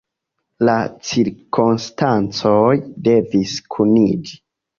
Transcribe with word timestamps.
La 0.69 0.77
cirkonstancoj 1.09 2.71
devis 3.11 3.55
kuniĝi. 3.77 4.43